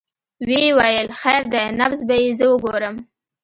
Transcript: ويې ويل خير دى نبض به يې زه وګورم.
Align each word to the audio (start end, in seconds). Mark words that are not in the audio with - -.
ويې 0.47 0.65
ويل 0.77 1.07
خير 1.21 1.41
دى 1.53 1.63
نبض 1.79 1.99
به 2.07 2.15
يې 2.23 2.29
زه 2.37 2.45
وګورم. 2.51 2.95